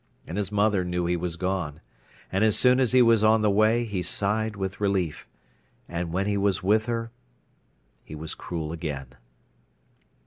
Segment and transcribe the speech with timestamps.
[0.25, 1.79] And his mother knew he was gone.
[2.31, 5.27] And as soon as he was on the way he sighed with relief.
[5.87, 7.11] And when he was with her
[8.03, 9.13] he was cruel again.